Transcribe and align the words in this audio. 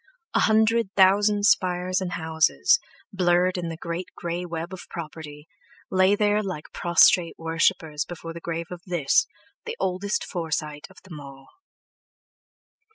A 0.33 0.39
hundred 0.39 0.89
thousand 0.95 1.45
spires 1.45 2.01
and 2.01 2.13
houses, 2.13 2.79
blurred 3.13 3.55
in 3.55 3.69
the 3.69 3.77
great 3.77 4.07
grey 4.15 4.43
web 4.47 4.73
of 4.73 4.87
property, 4.89 5.47
lay 5.91 6.15
there 6.15 6.41
like 6.41 6.73
prostrate 6.73 7.35
worshippers 7.37 8.03
before 8.03 8.33
the 8.33 8.39
grave 8.41 8.71
of 8.71 8.81
this, 8.87 9.27
the 9.65 9.77
oldest 9.79 10.25
Forsyte 10.25 10.87
of 10.89 10.97
them 11.03 11.19
all. 11.19 11.49